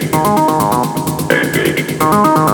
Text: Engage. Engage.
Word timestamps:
Engage. 0.00 1.90
Engage. 1.92 2.53